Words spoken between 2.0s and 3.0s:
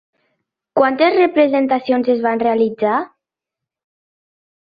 es van realitzar?